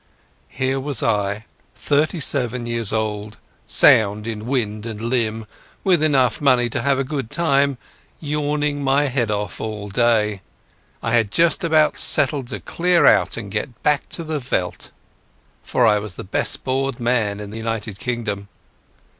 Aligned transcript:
Here 0.49 0.79
was 0.79 1.03
I, 1.03 1.45
thirty 1.75 2.19
seven 2.19 2.65
years 2.65 2.91
old, 2.91 3.37
sound 3.67 4.25
in 4.25 4.47
wind 4.47 4.87
and 4.87 4.99
limb, 4.99 5.45
with 5.83 6.01
enough 6.01 6.41
money 6.41 6.69
to 6.69 6.81
have 6.81 6.97
a 6.97 7.03
good 7.03 7.29
time, 7.29 7.77
yawning 8.19 8.83
my 8.83 9.09
head 9.09 9.29
off 9.29 9.61
all 9.61 9.89
day. 9.89 10.41
I 11.03 11.13
had 11.13 11.29
just 11.29 11.63
about 11.63 11.97
settled 11.97 12.47
to 12.47 12.59
clear 12.59 13.05
out 13.05 13.37
and 13.37 13.51
get 13.51 13.83
back 13.83 14.09
to 14.09 14.23
the 14.23 14.39
veld, 14.39 14.89
for 15.61 15.85
I 15.85 15.99
was 15.99 16.15
the 16.15 16.23
best 16.23 16.63
bored 16.63 16.99
man 16.99 17.39
in 17.39 17.51
the 17.51 17.57
United 17.57 17.99
Kingdom. 17.99 18.47